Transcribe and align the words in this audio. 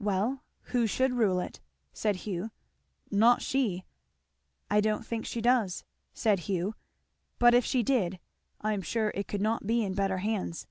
"Well 0.00 0.42
who 0.74 0.88
should 0.88 1.12
rule 1.12 1.38
it?" 1.38 1.60
said 1.92 2.16
Hugh. 2.16 2.50
"Not 3.12 3.40
she!" 3.40 3.84
"I 4.68 4.80
don't 4.80 5.06
think 5.06 5.24
she 5.24 5.40
does," 5.40 5.84
said 6.12 6.40
Hugh; 6.50 6.74
"but 7.38 7.54
if 7.54 7.64
she 7.64 7.84
did, 7.84 8.18
I 8.60 8.72
am 8.72 8.82
sure 8.82 9.12
it 9.14 9.28
could 9.28 9.40
not 9.40 9.64
be 9.64 9.84
in 9.84 9.94
better 9.94 10.18
hands." 10.18 10.66